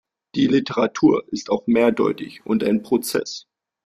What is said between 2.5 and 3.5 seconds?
ein Prozess.